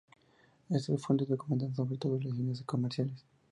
Estas 0.77 0.99
fuentes 1.03 1.27
documentan 1.27 1.75
sobre 1.75 1.95
todo 1.95 2.17
relaciones 2.17 2.63
comerciales. 2.63 3.23